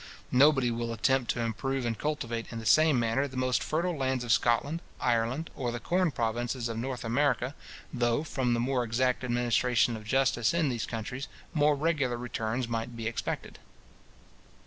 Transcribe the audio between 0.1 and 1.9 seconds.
Nobody will attempt to improve